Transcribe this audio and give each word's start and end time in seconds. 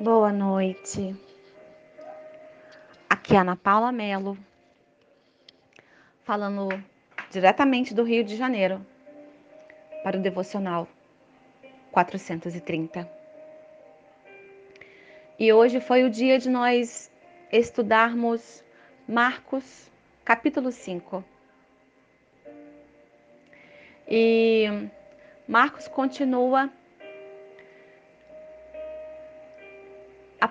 Boa 0.00 0.32
noite. 0.32 1.14
Aqui 3.08 3.36
é 3.36 3.38
Ana 3.38 3.54
Paula 3.54 3.92
Melo, 3.92 4.36
falando 6.24 6.68
diretamente 7.30 7.94
do 7.94 8.02
Rio 8.02 8.24
de 8.24 8.34
Janeiro 8.34 8.84
para 10.02 10.18
o 10.18 10.20
devocional 10.20 10.88
430. 11.92 13.08
E 15.38 15.52
hoje 15.52 15.80
foi 15.80 16.02
o 16.02 16.10
dia 16.10 16.40
de 16.40 16.50
nós 16.50 17.08
estudarmos 17.52 18.64
Marcos, 19.06 19.88
capítulo 20.24 20.72
5. 20.72 21.24
E 24.08 24.88
Marcos 25.46 25.86
continua 25.86 26.68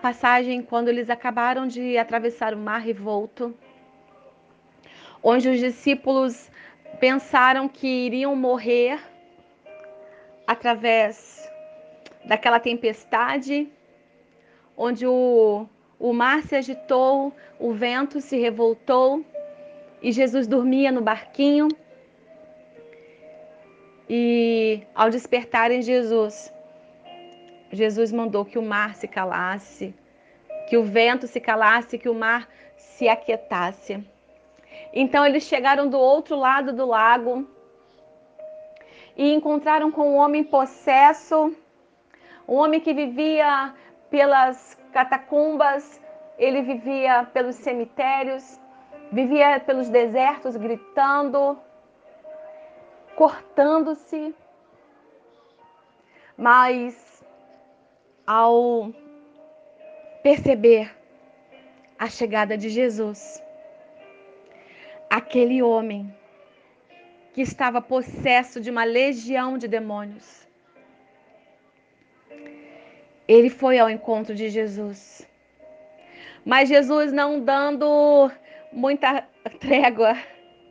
passagem 0.04 0.62
quando 0.62 0.90
eles 0.90 1.10
acabaram 1.10 1.66
de 1.66 1.98
atravessar 1.98 2.54
o 2.54 2.58
mar 2.58 2.82
revolto, 2.82 3.56
onde 5.24 5.48
os 5.48 5.58
discípulos 5.58 6.52
pensaram 7.00 7.70
que 7.70 7.88
iriam 7.88 8.36
morrer 8.36 9.00
através 10.46 11.50
daquela 12.26 12.60
tempestade, 12.60 13.72
onde 14.76 15.08
o, 15.08 15.66
o 15.98 16.12
mar 16.12 16.44
se 16.44 16.58
agitou, 16.58 17.34
o 17.58 17.72
vento 17.72 18.20
se 18.20 18.38
revoltou 18.38 19.26
e 20.02 20.12
Jesus 20.12 20.48
dormia 20.48 20.92
no 20.92 21.02
barquinho. 21.02 21.70
E 24.10 24.82
ao 24.94 25.10
despertarem 25.10 25.82
Jesus, 25.82 26.52
Jesus 27.74 28.12
mandou 28.12 28.46
que 28.46 28.60
o 28.60 28.62
mar 28.62 28.94
se 28.94 29.08
calasse, 29.08 29.96
que 30.70 30.78
o 30.78 30.84
vento 30.84 31.26
se 31.26 31.40
calasse, 31.40 31.98
que 31.98 32.08
o 32.08 32.14
mar 32.14 32.48
se 32.78 33.10
aquietasse. 33.10 34.06
Então 34.94 35.26
eles 35.26 35.44
chegaram 35.44 35.90
do 35.90 35.98
outro 35.98 36.36
lado 36.36 36.72
do 36.72 36.86
lago 36.86 37.48
e 39.18 39.34
encontraram 39.34 39.92
com 39.92 40.12
um 40.12 40.18
homem 40.18 40.44
possesso, 40.44 41.56
um 42.48 42.56
homem 42.56 42.80
que 42.80 42.94
vivia 42.94 43.74
pelas 44.10 44.78
catacumbas, 44.92 46.00
ele 46.38 46.62
vivia 46.62 47.28
pelos 47.34 47.56
cemitérios, 47.56 48.60
vivia 49.12 49.60
pelos 49.60 49.90
desertos 49.90 50.56
gritando, 50.56 51.58
cortando-se. 53.16 54.36
Mas 56.38 57.13
ao 58.26 58.94
perceber 60.22 60.96
a 62.00 62.08
chegada 62.08 62.58
de 62.58 62.70
Jesus, 62.70 63.42
aquele 65.10 65.62
homem 65.62 66.14
que 67.34 67.42
estava 67.42 67.82
possesso 67.82 68.62
de 68.62 68.70
uma 68.70 68.84
legião 68.84 69.58
de 69.58 69.68
demônios, 69.68 70.48
ele 73.28 73.50
foi 73.50 73.80
ao 73.80 73.90
encontro 73.90 74.36
de 74.36 74.50
Jesus. 74.50 75.28
Mas 76.46 76.70
Jesus 76.70 77.12
não 77.12 77.40
dando 77.40 78.30
muita 78.72 79.28
trégua, 79.60 80.16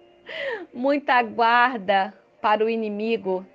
muita 0.72 1.22
guarda 1.22 2.12
para 2.40 2.64
o 2.64 2.68
inimigo, 2.68 3.46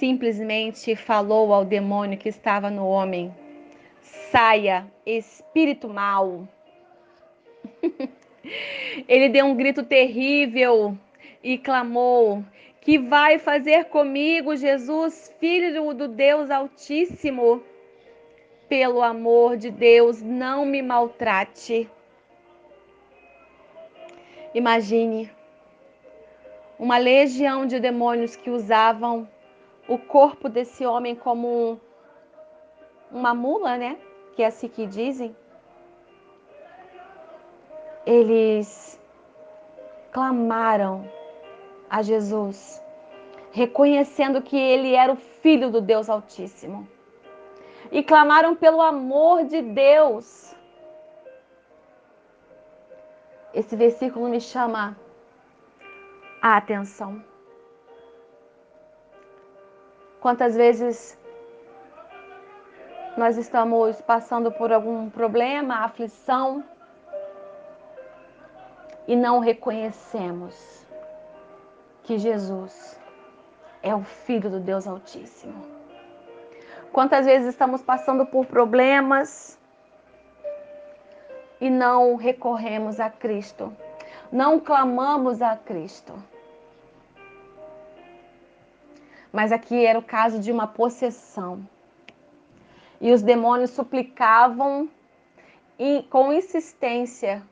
simplesmente 0.00 0.96
falou 0.96 1.52
ao 1.52 1.62
demônio 1.62 2.18
que 2.18 2.30
estava 2.30 2.70
no 2.70 2.86
homem: 2.86 3.32
saia, 4.32 4.90
espírito 5.04 5.90
mau. 5.90 6.48
Ele 9.06 9.28
deu 9.28 9.44
um 9.44 9.54
grito 9.54 9.82
terrível 9.84 10.96
e 11.44 11.58
clamou: 11.58 12.42
Que 12.80 12.98
vai 12.98 13.38
fazer 13.38 13.84
comigo, 13.84 14.56
Jesus, 14.56 15.32
filho 15.38 15.92
do 15.92 16.08
Deus 16.08 16.50
Altíssimo? 16.50 17.62
Pelo 18.70 19.02
amor 19.02 19.58
de 19.58 19.70
Deus, 19.70 20.22
não 20.22 20.64
me 20.64 20.80
maltrate. 20.80 21.90
Imagine 24.54 25.30
uma 26.78 26.96
legião 26.96 27.66
de 27.66 27.78
demônios 27.78 28.34
que 28.34 28.48
usavam 28.48 29.28
o 29.90 29.98
corpo 29.98 30.48
desse 30.48 30.86
homem 30.86 31.16
como 31.16 31.48
um, 31.48 31.80
uma 33.10 33.34
mula, 33.34 33.76
né? 33.76 33.98
Que 34.36 34.44
é 34.44 34.46
assim 34.46 34.68
que 34.68 34.86
dizem. 34.86 35.34
Eles 38.06 39.00
clamaram 40.12 41.10
a 41.90 42.02
Jesus, 42.02 42.80
reconhecendo 43.50 44.40
que 44.40 44.56
ele 44.56 44.94
era 44.94 45.12
o 45.12 45.16
filho 45.16 45.72
do 45.72 45.80
Deus 45.80 46.08
Altíssimo. 46.08 46.86
E 47.90 48.00
clamaram 48.00 48.54
pelo 48.54 48.80
amor 48.80 49.42
de 49.42 49.60
Deus. 49.60 50.54
Esse 53.52 53.74
versículo 53.74 54.28
me 54.28 54.40
chama 54.40 54.96
a 56.40 56.56
atenção. 56.56 57.29
Quantas 60.20 60.54
vezes 60.54 61.18
nós 63.16 63.36
estamos 63.38 64.00
passando 64.02 64.52
por 64.52 64.72
algum 64.72 65.08
problema, 65.08 65.84
aflição 65.84 66.62
e 69.08 69.16
não 69.16 69.38
reconhecemos 69.38 70.86
que 72.02 72.18
Jesus 72.18 73.00
é 73.82 73.94
o 73.94 74.02
Filho 74.02 74.50
do 74.50 74.60
Deus 74.60 74.86
Altíssimo. 74.86 75.64
Quantas 76.92 77.24
vezes 77.24 77.48
estamos 77.48 77.82
passando 77.82 78.26
por 78.26 78.44
problemas 78.46 79.58
e 81.60 81.70
não 81.70 82.16
recorremos 82.16 83.00
a 83.00 83.08
Cristo, 83.08 83.72
não 84.30 84.60
clamamos 84.60 85.40
a 85.40 85.56
Cristo. 85.56 86.12
Mas 89.32 89.52
aqui 89.52 89.84
era 89.84 89.98
o 89.98 90.02
caso 90.02 90.40
de 90.40 90.50
uma 90.50 90.66
possessão. 90.66 91.66
E 93.00 93.12
os 93.12 93.22
demônios 93.22 93.70
suplicavam 93.70 94.88
com 96.10 96.32
insistência 96.32 97.42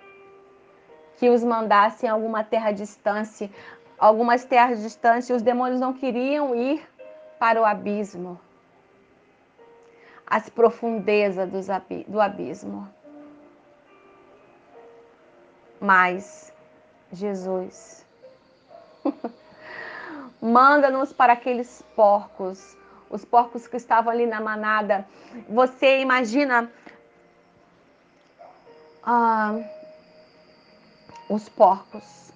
que 1.16 1.30
os 1.30 1.42
mandassem 1.42 2.08
a 2.08 2.12
alguma 2.12 2.44
terra 2.44 2.70
distante, 2.72 3.50
algumas 3.98 4.44
terras 4.44 4.82
distantes, 4.82 5.30
os 5.30 5.42
demônios 5.42 5.80
não 5.80 5.92
queriam 5.92 6.54
ir 6.54 6.86
para 7.38 7.60
o 7.60 7.64
abismo, 7.64 8.38
as 10.26 10.48
profundezas 10.48 11.48
do 12.06 12.20
abismo. 12.20 12.88
Mas 15.80 16.52
Jesus 17.12 18.06
Manda-nos 20.40 21.12
para 21.12 21.32
aqueles 21.32 21.82
porcos, 21.96 22.76
os 23.10 23.24
porcos 23.24 23.66
que 23.66 23.76
estavam 23.76 24.12
ali 24.12 24.26
na 24.26 24.40
manada. 24.40 25.06
Você 25.48 26.00
imagina 26.00 26.70
ah, 29.02 29.58
os 31.28 31.48
porcos. 31.48 32.32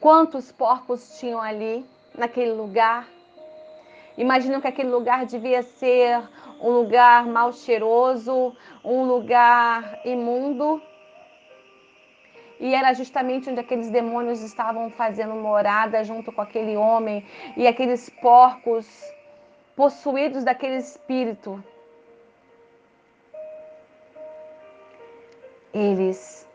Quantos 0.00 0.50
porcos 0.52 1.18
tinham 1.18 1.40
ali 1.40 1.84
naquele 2.14 2.52
lugar? 2.52 3.06
Imaginam 4.16 4.60
que 4.60 4.68
aquele 4.68 4.90
lugar 4.90 5.24
devia 5.26 5.62
ser 5.62 6.22
um 6.60 6.70
lugar 6.70 7.24
mal 7.26 7.52
cheiroso, 7.52 8.54
um 8.84 9.04
lugar 9.04 10.00
imundo. 10.04 10.82
E 12.62 12.76
era 12.76 12.94
justamente 12.94 13.50
onde 13.50 13.58
aqueles 13.58 13.90
demônios 13.90 14.40
estavam 14.40 14.88
fazendo 14.88 15.34
morada 15.34 16.04
junto 16.04 16.30
com 16.30 16.40
aquele 16.40 16.76
homem 16.76 17.26
e 17.56 17.66
aqueles 17.66 18.08
porcos 18.08 18.86
possuídos 19.74 20.44
daquele 20.44 20.76
espírito. 20.76 21.60
Eles 25.74 26.48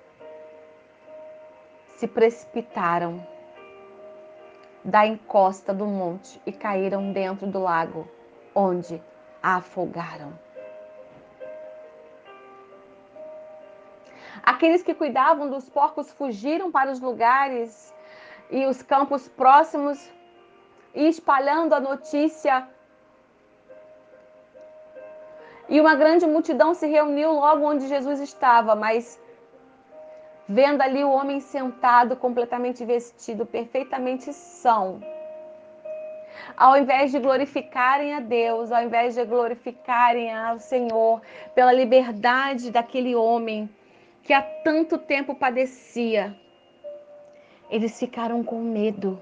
se 1.97 2.07
precipitaram 2.07 3.21
da 4.85 5.05
encosta 5.05 5.73
do 5.73 5.85
monte 5.85 6.41
e 6.45 6.53
caíram 6.53 7.11
dentro 7.11 7.47
do 7.47 7.59
lago, 7.59 8.07
onde 8.55 9.03
afogaram. 9.43 10.46
Aqueles 14.57 14.81
que 14.81 14.95
cuidavam 14.95 15.51
dos 15.51 15.69
porcos 15.69 16.11
fugiram 16.13 16.71
para 16.71 16.89
os 16.91 16.99
lugares 16.99 17.93
e 18.49 18.65
os 18.65 18.81
campos 18.81 19.29
próximos 19.29 20.11
e 20.95 21.07
espalhando 21.07 21.75
a 21.75 21.79
notícia. 21.79 22.67
E 25.69 25.79
uma 25.79 25.93
grande 25.93 26.25
multidão 26.25 26.73
se 26.73 26.87
reuniu 26.87 27.33
logo 27.33 27.63
onde 27.63 27.87
Jesus 27.87 28.19
estava, 28.19 28.75
mas 28.75 29.21
vendo 30.49 30.81
ali 30.81 31.03
o 31.03 31.11
homem 31.11 31.39
sentado, 31.39 32.15
completamente 32.15 32.83
vestido, 32.83 33.45
perfeitamente 33.45 34.33
são, 34.33 34.99
ao 36.57 36.75
invés 36.75 37.11
de 37.11 37.19
glorificarem 37.19 38.15
a 38.15 38.19
Deus, 38.19 38.71
ao 38.71 38.81
invés 38.81 39.13
de 39.13 39.23
glorificarem 39.23 40.33
ao 40.35 40.57
Senhor 40.57 41.21
pela 41.53 41.71
liberdade 41.71 42.71
daquele 42.71 43.15
homem 43.15 43.69
que 44.27 44.33
há 44.33 44.41
tanto 44.41 44.97
tempo 44.97 45.33
padecia, 45.33 46.35
eles 47.69 47.97
ficaram 47.97 48.43
com 48.43 48.59
medo. 48.59 49.21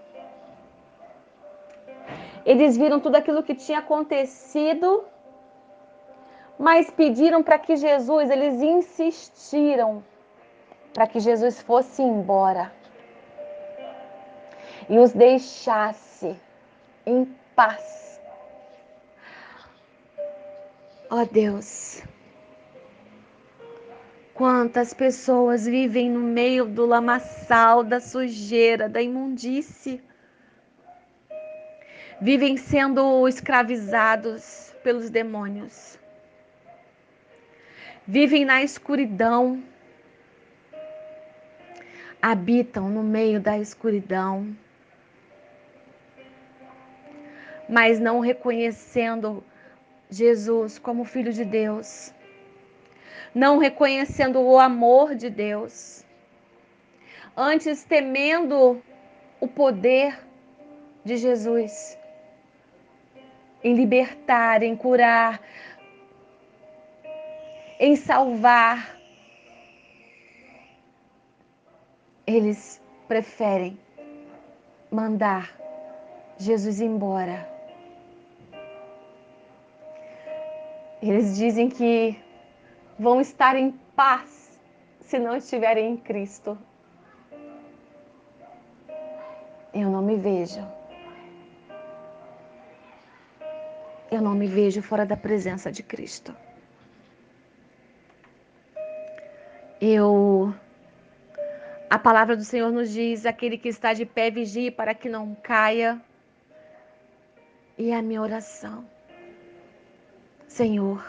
Eles 2.43 2.75
viram 2.75 2.99
tudo 2.99 3.15
aquilo 3.15 3.43
que 3.43 3.53
tinha 3.53 3.79
acontecido, 3.79 5.05
mas 6.57 6.89
pediram 6.89 7.43
para 7.43 7.59
que 7.59 7.75
Jesus, 7.75 8.31
eles 8.31 8.63
insistiram 8.63 10.03
para 10.91 11.05
que 11.05 11.19
Jesus 11.19 11.61
fosse 11.61 12.01
embora 12.01 12.73
e 14.89 14.97
os 14.97 15.11
deixasse 15.11 16.35
em 17.05 17.25
paz. 17.55 18.19
Ó 21.11 21.21
oh 21.21 21.25
Deus, 21.25 22.01
quantas 24.35 24.93
pessoas 24.93 25.65
vivem 25.65 26.11
no 26.11 26.19
meio 26.19 26.65
do 26.65 26.85
lamaçal, 26.85 27.85
da 27.85 28.01
sujeira, 28.01 28.89
da 28.89 29.01
imundície, 29.01 30.03
vivem 32.19 32.57
sendo 32.57 33.27
escravizados 33.29 34.75
pelos 34.83 35.09
demônios, 35.09 35.97
vivem 38.05 38.43
na 38.43 38.61
escuridão, 38.61 39.63
habitam 42.21 42.89
no 42.89 43.03
meio 43.03 43.39
da 43.39 43.57
escuridão. 43.57 44.53
Mas 47.69 48.01
não 48.01 48.19
reconhecendo 48.19 49.41
Jesus 50.09 50.77
como 50.77 51.05
Filho 51.05 51.31
de 51.31 51.45
Deus, 51.45 52.13
não 53.35 53.57
reconhecendo 53.57 54.39
o 54.39 54.57
amor 54.57 55.13
de 55.13 55.29
Deus, 55.29 56.03
antes 57.35 57.83
temendo 57.83 58.81
o 59.41 59.47
poder 59.47 60.17
de 61.03 61.17
Jesus 61.17 61.97
em 63.61 63.75
libertar, 63.75 64.63
em 64.63 64.75
curar, 64.75 65.41
em 67.79 67.95
salvar. 67.95 68.95
Eles 72.25 72.81
preferem 73.07 73.77
mandar 74.89 75.53
Jesus 76.39 76.79
embora 76.79 77.53
Eles 81.07 81.37
dizem 81.37 81.69
que 81.69 82.17
vão 82.97 83.19
estar 83.21 83.55
em 83.55 83.71
paz 83.95 84.59
se 85.01 85.19
não 85.19 85.35
estiverem 85.35 85.91
em 85.91 85.97
Cristo. 85.97 86.57
Eu 89.73 89.89
não 89.89 90.01
me 90.01 90.15
vejo. 90.15 90.65
Eu 94.11 94.21
não 94.21 94.33
me 94.33 94.47
vejo 94.47 94.81
fora 94.81 95.05
da 95.05 95.17
presença 95.17 95.71
de 95.71 95.83
Cristo. 95.83 96.35
Eu 99.81 100.53
a 101.89 101.99
palavra 101.99 102.35
do 102.37 102.43
Senhor 102.43 102.71
nos 102.71 102.89
diz: 102.89 103.25
aquele 103.25 103.57
que 103.57 103.69
está 103.69 103.93
de 103.93 104.05
pé 104.05 104.31
vigie 104.31 104.71
para 104.71 104.93
que 104.93 105.09
não 105.09 105.35
caia. 105.35 106.01
E 107.77 107.91
é 107.91 107.95
a 107.97 108.01
minha 108.01 108.21
oração 108.21 108.85
Senhor, 110.55 111.03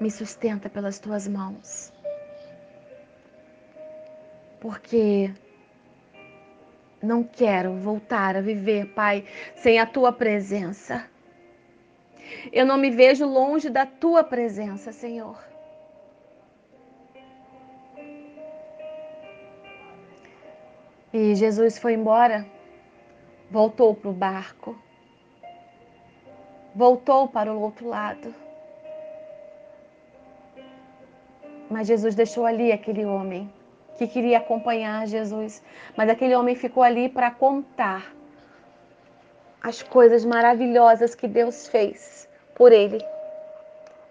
me 0.00 0.10
sustenta 0.10 0.68
pelas 0.68 0.98
tuas 0.98 1.26
mãos, 1.26 1.92
porque 4.60 5.32
não 7.02 7.22
quero 7.22 7.74
voltar 7.74 8.36
a 8.36 8.40
viver, 8.40 8.92
Pai, 8.94 9.24
sem 9.56 9.78
a 9.78 9.86
tua 9.86 10.12
presença. 10.12 11.08
Eu 12.52 12.66
não 12.66 12.76
me 12.76 12.90
vejo 12.90 13.24
longe 13.24 13.70
da 13.70 13.86
tua 13.86 14.24
presença, 14.24 14.92
Senhor. 14.92 15.38
E 21.12 21.34
Jesus 21.34 21.78
foi 21.78 21.94
embora, 21.94 22.46
voltou 23.50 23.94
para 23.94 24.10
o 24.10 24.12
barco 24.12 24.76
voltou 26.76 27.26
para 27.26 27.50
o 27.50 27.58
outro 27.58 27.88
lado. 27.88 28.34
Mas 31.70 31.86
Jesus 31.86 32.14
deixou 32.14 32.46
ali 32.46 32.72
aquele 32.72 33.04
homem 33.04 33.52
que 33.96 34.06
queria 34.06 34.38
acompanhar 34.38 35.06
Jesus. 35.06 35.62
Mas 35.96 36.08
aquele 36.08 36.34
homem 36.34 36.54
ficou 36.54 36.82
ali 36.82 37.08
para 37.08 37.30
contar 37.30 38.14
as 39.62 39.82
coisas 39.82 40.24
maravilhosas 40.24 41.14
que 41.14 41.26
Deus 41.26 41.66
fez 41.68 42.28
por 42.54 42.72
ele 42.72 43.04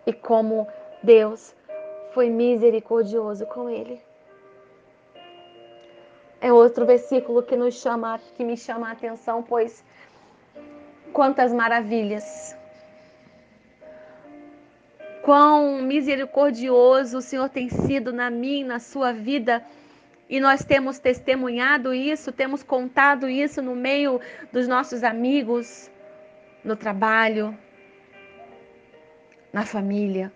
e 0.05 0.11
como 0.11 0.67
Deus 1.01 1.55
foi 2.13 2.29
misericordioso 2.29 3.45
com 3.45 3.69
ele. 3.69 4.01
É 6.41 6.51
outro 6.51 6.85
versículo 6.85 7.41
que 7.41 7.55
nos 7.55 7.75
chama, 7.75 8.19
que 8.35 8.43
me 8.43 8.57
chama 8.57 8.89
a 8.89 8.91
atenção, 8.91 9.41
pois 9.41 9.83
quantas 11.13 11.53
maravilhas. 11.53 12.55
Quão 15.25 15.81
misericordioso 15.81 17.17
o 17.17 17.21
Senhor 17.21 17.49
tem 17.49 17.67
sido 17.67 18.13
na 18.13 18.29
e 18.29 18.63
na 18.63 18.77
sua 18.77 19.11
vida. 19.11 19.65
E 20.29 20.39
nós 20.39 20.63
temos 20.63 20.99
testemunhado 20.99 21.95
isso, 21.95 22.31
temos 22.31 22.61
contado 22.61 23.27
isso 23.27 23.59
no 23.59 23.73
meio 23.73 24.21
dos 24.51 24.67
nossos 24.67 25.03
amigos, 25.03 25.89
no 26.63 26.75
trabalho, 26.75 27.57
na 29.51 29.65
família. 29.65 30.31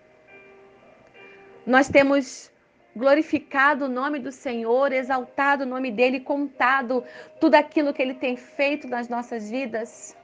Nós 1.67 1.87
temos 1.87 2.51
glorificado 2.95 3.85
o 3.85 3.89
nome 3.89 4.17
do 4.17 4.31
Senhor, 4.31 4.91
exaltado 4.91 5.65
o 5.65 5.67
nome 5.67 5.91
dele, 5.91 6.19
contado 6.19 7.03
tudo 7.39 7.53
aquilo 7.53 7.93
que 7.93 8.01
ele 8.01 8.15
tem 8.15 8.35
feito 8.35 8.87
nas 8.87 9.07
nossas 9.07 9.51
vidas. 9.51 10.17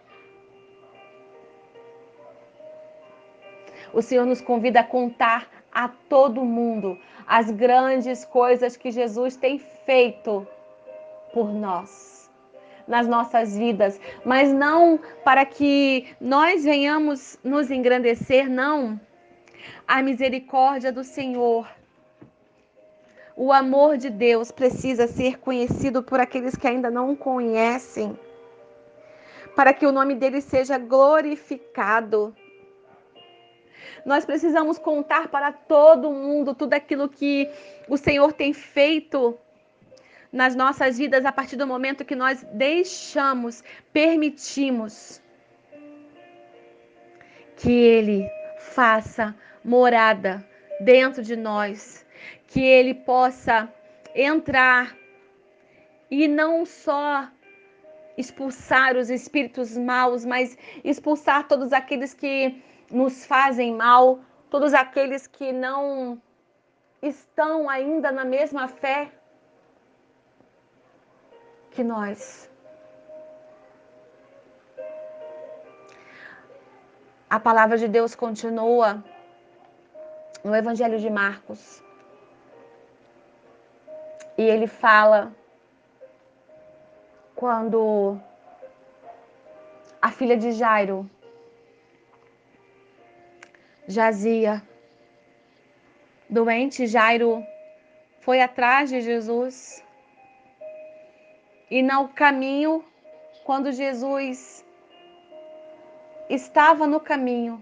O 3.95 4.01
Senhor 4.01 4.25
nos 4.25 4.41
convida 4.41 4.81
a 4.81 4.83
contar 4.83 5.47
a 5.71 5.87
todo 5.87 6.43
mundo 6.43 6.99
as 7.25 7.49
grandes 7.49 8.25
coisas 8.25 8.75
que 8.75 8.91
Jesus 8.91 9.37
tem 9.37 9.57
feito 9.57 10.45
por 11.33 11.53
nós, 11.53 12.29
nas 12.85 13.07
nossas 13.07 13.57
vidas, 13.57 13.97
mas 14.25 14.51
não 14.51 14.99
para 15.23 15.45
que 15.45 16.13
nós 16.19 16.65
venhamos 16.65 17.39
nos 17.41 17.71
engrandecer, 17.71 18.49
não. 18.49 18.99
A 19.87 20.01
misericórdia 20.01 20.91
do 20.91 21.03
Senhor, 21.05 21.65
o 23.33 23.53
amor 23.53 23.95
de 23.95 24.09
Deus 24.09 24.51
precisa 24.51 25.07
ser 25.07 25.39
conhecido 25.39 26.03
por 26.03 26.19
aqueles 26.19 26.53
que 26.57 26.67
ainda 26.67 26.91
não 26.91 27.11
o 27.11 27.17
conhecem, 27.17 28.19
para 29.55 29.73
que 29.73 29.85
o 29.85 29.91
nome 29.93 30.15
dele 30.15 30.41
seja 30.41 30.77
glorificado. 30.77 32.35
Nós 34.05 34.25
precisamos 34.25 34.77
contar 34.77 35.27
para 35.27 35.51
todo 35.51 36.11
mundo 36.11 36.53
tudo 36.53 36.73
aquilo 36.73 37.09
que 37.09 37.49
o 37.87 37.97
Senhor 37.97 38.33
tem 38.33 38.53
feito 38.53 39.37
nas 40.31 40.55
nossas 40.55 40.97
vidas 40.97 41.25
a 41.25 41.31
partir 41.31 41.55
do 41.55 41.65
momento 41.65 42.03
que 42.03 42.15
nós 42.15 42.45
deixamos, 42.51 43.63
permitimos 43.93 45.21
que 47.55 47.71
Ele 47.71 48.29
faça 48.59 49.35
morada 49.63 50.45
dentro 50.81 51.23
de 51.23 51.35
nós, 51.35 52.05
que 52.47 52.61
Ele 52.61 52.93
possa 52.93 53.71
entrar 54.13 54.95
e 56.11 56.27
não 56.27 56.65
só 56.65 57.29
expulsar 58.17 58.95
os 58.95 59.09
espíritos 59.09 59.77
maus, 59.77 60.25
mas 60.25 60.57
expulsar 60.83 61.47
todos 61.47 61.73
aqueles 61.73 62.13
que 62.13 62.61
nos 62.95 63.25
fazem 63.25 63.75
mal, 63.75 64.19
todos 64.49 64.73
aqueles 64.73 65.27
que 65.27 65.51
não 65.51 66.21
estão 67.01 67.69
ainda 67.69 68.09
na 68.09 68.23
mesma 68.23 68.69
fé 68.69 69.11
que 71.71 71.83
nós. 71.83 72.49
A 77.29 77.37
palavra 77.37 77.77
de 77.77 77.89
Deus 77.89 78.15
continua 78.15 79.03
no 80.41 80.55
Evangelho 80.55 80.97
de 80.97 81.09
Marcos. 81.09 81.83
E 84.37 84.43
ele 84.43 84.67
fala 84.67 85.33
quando 87.35 88.17
a 90.01 90.09
filha 90.11 90.37
de 90.37 90.53
Jairo 90.53 91.09
jazia 93.87 94.61
doente, 96.29 96.87
Jairo 96.87 97.43
foi 98.19 98.41
atrás 98.41 98.89
de 98.89 99.01
Jesus. 99.01 99.83
E 101.69 101.81
no 101.81 102.07
caminho, 102.09 102.83
quando 103.43 103.71
Jesus 103.71 104.65
estava 106.29 106.87
no 106.87 106.99
caminho, 106.99 107.61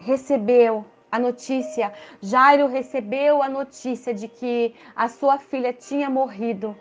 recebeu 0.00 0.84
a 1.10 1.18
notícia, 1.18 1.92
Jairo 2.22 2.66
recebeu 2.66 3.42
a 3.42 3.48
notícia 3.48 4.12
de 4.12 4.28
que 4.28 4.74
a 4.94 5.08
sua 5.08 5.38
filha 5.38 5.72
tinha 5.72 6.08
morrido 6.08 6.76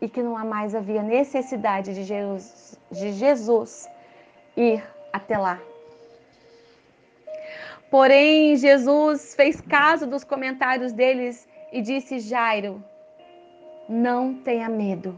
e 0.00 0.08
que 0.08 0.22
não 0.22 0.36
há 0.36 0.44
mais 0.44 0.74
havia 0.74 1.02
necessidade 1.02 1.94
de 1.94 2.04
Jesus, 2.04 2.78
de 2.90 3.12
Jesus 3.12 3.88
ir 4.56 4.84
até 5.12 5.38
lá. 5.38 5.58
Porém, 7.94 8.56
Jesus 8.56 9.36
fez 9.36 9.60
caso 9.60 10.04
dos 10.04 10.24
comentários 10.24 10.90
deles 10.90 11.48
e 11.70 11.80
disse: 11.80 12.18
Jairo, 12.18 12.82
não 13.88 14.34
tenha 14.34 14.68
medo, 14.68 15.16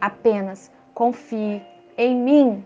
apenas 0.00 0.70
confie 0.94 1.60
em 1.98 2.14
mim. 2.14 2.64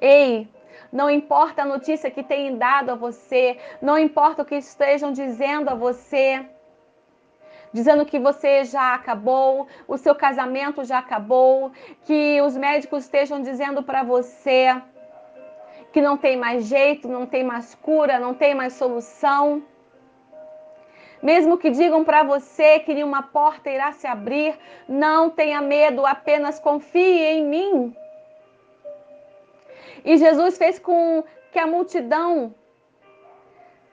Ei, 0.00 0.48
não 0.90 1.08
importa 1.08 1.62
a 1.62 1.64
notícia 1.64 2.10
que 2.10 2.24
tenham 2.24 2.58
dado 2.58 2.90
a 2.90 2.96
você, 2.96 3.56
não 3.80 3.96
importa 3.96 4.42
o 4.42 4.44
que 4.44 4.56
estejam 4.56 5.12
dizendo 5.12 5.70
a 5.70 5.74
você, 5.76 6.44
dizendo 7.72 8.04
que 8.04 8.18
você 8.18 8.64
já 8.64 8.94
acabou, 8.94 9.68
o 9.86 9.96
seu 9.96 10.16
casamento 10.16 10.82
já 10.82 10.98
acabou, 10.98 11.70
que 12.04 12.42
os 12.42 12.56
médicos 12.56 13.04
estejam 13.04 13.40
dizendo 13.40 13.80
para 13.80 14.02
você 14.02 14.74
que 15.96 16.02
não 16.02 16.18
tem 16.18 16.36
mais 16.36 16.66
jeito, 16.66 17.08
não 17.08 17.24
tem 17.24 17.42
mais 17.42 17.74
cura, 17.74 18.18
não 18.18 18.34
tem 18.34 18.54
mais 18.54 18.74
solução. 18.74 19.62
Mesmo 21.22 21.56
que 21.56 21.70
digam 21.70 22.04
para 22.04 22.22
você 22.22 22.80
que 22.80 22.92
nenhuma 22.92 23.22
porta 23.22 23.70
irá 23.70 23.90
se 23.92 24.06
abrir, 24.06 24.58
não 24.86 25.30
tenha 25.30 25.62
medo, 25.62 26.04
apenas 26.04 26.58
confie 26.58 27.24
em 27.24 27.46
mim. 27.46 27.96
E 30.04 30.18
Jesus 30.18 30.58
fez 30.58 30.78
com 30.78 31.24
que 31.50 31.58
a 31.58 31.66
multidão 31.66 32.54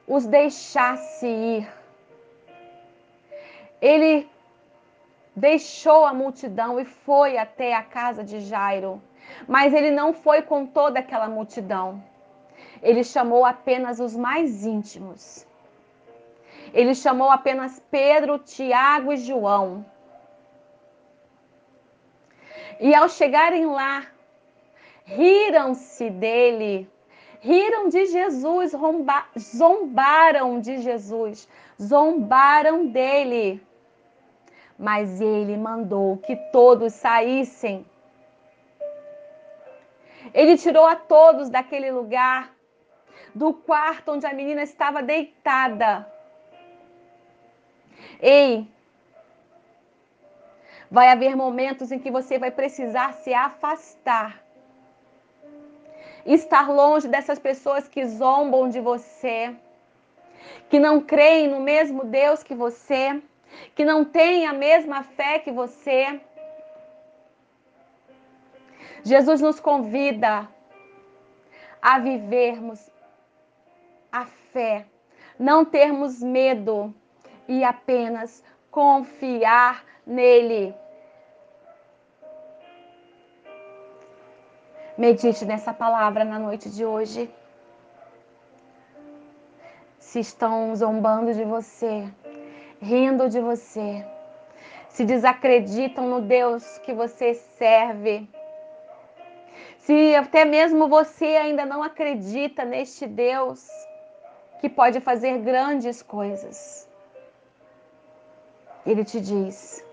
os 0.05 0.25
deixasse 0.25 1.25
ir. 1.25 1.73
Ele 3.81 4.29
deixou 5.33 6.03
a 6.03 6.13
multidão 6.13 6.81
e 6.81 6.83
foi 6.83 7.37
até 7.37 7.73
a 7.73 7.81
casa 7.81 8.25
de 8.25 8.41
Jairo. 8.41 9.01
Mas 9.47 9.73
ele 9.73 9.91
não 9.91 10.13
foi 10.13 10.41
com 10.41 10.65
toda 10.65 10.99
aquela 10.99 11.27
multidão. 11.27 12.03
Ele 12.81 13.03
chamou 13.03 13.45
apenas 13.45 13.99
os 13.99 14.15
mais 14.15 14.65
íntimos. 14.65 15.45
Ele 16.73 16.95
chamou 16.95 17.29
apenas 17.29 17.81
Pedro, 17.91 18.39
Tiago 18.39 19.13
e 19.13 19.17
João. 19.17 19.85
E 22.79 22.93
ao 22.95 23.07
chegarem 23.07 23.65
lá, 23.65 24.05
riram-se 25.05 26.09
dele, 26.09 26.89
riram 27.39 27.89
de 27.89 28.05
Jesus, 28.07 28.73
zombaram 29.37 30.59
de 30.59 30.77
Jesus, 30.79 31.47
zombaram 31.81 32.87
dele. 32.87 33.61
Mas 34.77 35.21
ele 35.21 35.55
mandou 35.55 36.17
que 36.17 36.35
todos 36.51 36.93
saíssem. 36.93 37.85
Ele 40.33 40.57
tirou 40.57 40.85
a 40.85 40.95
todos 40.95 41.49
daquele 41.49 41.91
lugar, 41.91 42.53
do 43.33 43.53
quarto 43.53 44.11
onde 44.11 44.25
a 44.25 44.33
menina 44.33 44.63
estava 44.63 45.01
deitada. 45.01 46.11
Ei, 48.19 48.67
vai 50.89 51.09
haver 51.09 51.35
momentos 51.35 51.91
em 51.91 51.99
que 51.99 52.11
você 52.11 52.37
vai 52.37 52.51
precisar 52.51 53.13
se 53.13 53.33
afastar 53.33 54.43
estar 56.25 56.69
longe 56.69 57.07
dessas 57.07 57.39
pessoas 57.39 57.87
que 57.87 58.05
zombam 58.05 58.69
de 58.69 58.79
você, 58.79 59.53
que 60.69 60.79
não 60.79 61.01
creem 61.01 61.47
no 61.47 61.59
mesmo 61.59 62.05
Deus 62.05 62.43
que 62.43 62.55
você, 62.55 63.21
que 63.75 63.83
não 63.83 64.03
têm 64.05 64.45
a 64.45 64.53
mesma 64.53 65.03
fé 65.03 65.39
que 65.39 65.51
você. 65.51 66.19
Jesus 69.03 69.41
nos 69.41 69.59
convida 69.59 70.47
a 71.81 71.99
vivermos 71.99 72.89
a 74.09 74.25
fé, 74.25 74.85
não 75.37 75.65
termos 75.65 76.21
medo 76.21 76.93
e 77.47 77.63
apenas 77.63 78.43
confiar 78.71 79.83
nele. 80.05 80.73
Medite 84.97 85.43
nessa 85.43 85.73
palavra 85.73 86.23
na 86.23 86.39
noite 86.39 86.69
de 86.69 86.85
hoje. 86.85 87.29
Se 89.99 90.19
estão 90.19 90.75
zombando 90.75 91.33
de 91.33 91.43
você, 91.43 92.07
rindo 92.79 93.27
de 93.27 93.41
você, 93.41 94.05
se 94.87 95.03
desacreditam 95.03 96.07
no 96.07 96.21
Deus 96.21 96.77
que 96.79 96.93
você 96.93 97.33
serve, 97.33 98.29
se 99.83 100.15
até 100.15 100.45
mesmo 100.45 100.87
você 100.87 101.25
ainda 101.25 101.65
não 101.65 101.83
acredita 101.83 102.63
neste 102.63 103.05
Deus 103.05 103.67
que 104.61 104.69
pode 104.69 105.01
fazer 105.01 105.39
grandes 105.39 106.01
coisas, 106.01 106.87
Ele 108.85 109.03
te 109.03 109.19
diz: 109.19 109.85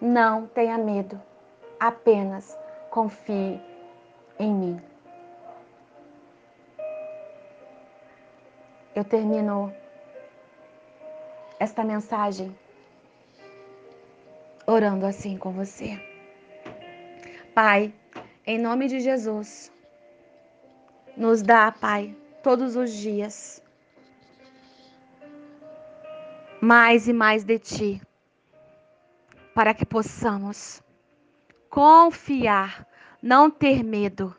não 0.00 0.46
tenha 0.46 0.76
medo, 0.76 1.20
apenas 1.80 2.56
confie 2.90 3.60
em 4.38 4.52
mim. 4.52 4.82
Eu 8.94 9.04
termino 9.04 9.72
esta 11.58 11.82
mensagem 11.82 12.54
orando 14.66 15.06
assim 15.06 15.38
com 15.38 15.52
você. 15.52 15.98
Pai, 17.54 17.94
em 18.46 18.58
nome 18.58 18.86
de 18.88 19.00
Jesus, 19.00 19.72
nos 21.16 21.42
dá, 21.42 21.72
Pai, 21.72 22.16
todos 22.42 22.76
os 22.76 22.92
dias 22.92 23.62
mais 26.60 27.06
e 27.06 27.12
mais 27.12 27.44
de 27.44 27.58
Ti, 27.58 28.02
para 29.54 29.74
que 29.74 29.84
possamos 29.84 30.82
confiar 31.68 32.86
não 33.22 33.50
ter 33.50 33.82
medo. 33.82 34.34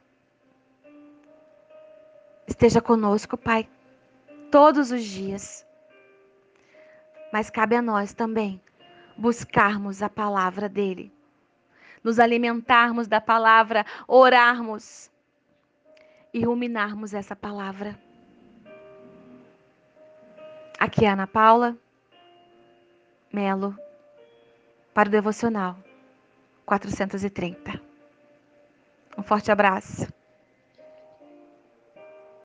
Esteja 2.47 2.81
conosco, 2.81 3.37
Pai, 3.37 3.69
todos 4.51 4.91
os 4.91 5.03
dias. 5.03 5.65
Mas 7.31 7.49
cabe 7.49 7.75
a 7.75 7.81
nós 7.81 8.13
também 8.13 8.61
buscarmos 9.17 10.01
a 10.01 10.09
palavra 10.09 10.69
dele, 10.69 11.13
nos 12.07 12.19
alimentarmos 12.19 13.05
da 13.05 13.19
palavra, 13.19 13.85
orarmos 14.07 15.11
e 16.33 16.41
ruminarmos 16.45 17.13
essa 17.13 17.35
palavra. 17.35 17.99
Aqui 20.79 21.03
é 21.03 21.09
Ana 21.09 21.27
Paula 21.27 21.77
Melo 23.33 23.77
para 24.93 25.09
o 25.09 25.11
devocional 25.11 25.75
430. 26.65 27.81
Um 29.17 29.21
forte 29.21 29.51
abraço. 29.51 30.07